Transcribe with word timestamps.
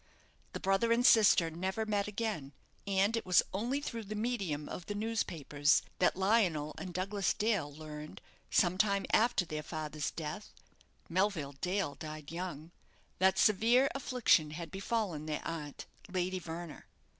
The 0.53 0.59
brother 0.59 0.91
and 0.91 1.05
sister 1.05 1.51
never 1.51 1.85
met 1.85 2.07
again; 2.07 2.53
and 2.87 3.15
it 3.15 3.23
was 3.23 3.43
only 3.53 3.79
through 3.79 4.05
the 4.05 4.15
medium 4.15 4.67
of 4.67 4.87
the 4.87 4.95
newspapers 4.95 5.83
that 5.99 6.15
Lionel 6.15 6.73
and 6.79 6.91
Douglas 6.91 7.35
Dale 7.35 7.71
learned, 7.71 8.19
some 8.49 8.79
time 8.79 9.05
after 9.11 9.45
their 9.45 9.61
father's 9.61 10.09
death 10.09 10.49
(Melville 11.07 11.53
Dale 11.53 11.93
died 11.93 12.31
young), 12.31 12.71
that 13.19 13.37
severe 13.37 13.89
affliction 13.93 14.49
had 14.49 14.71
befallen 14.71 15.27
their 15.27 15.47
aunt, 15.47 15.85
Lady 16.11 16.39
Verner. 16.39 16.87